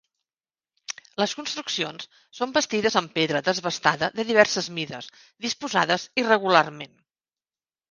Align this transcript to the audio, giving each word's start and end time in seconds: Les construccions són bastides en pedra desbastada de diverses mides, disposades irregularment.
Les 1.23 1.35
construccions 1.39 2.07
són 2.37 2.55
bastides 2.55 2.97
en 3.03 3.11
pedra 3.19 3.43
desbastada 3.51 4.11
de 4.21 4.27
diverses 4.33 4.73
mides, 4.81 5.13
disposades 5.49 6.09
irregularment. 6.25 7.01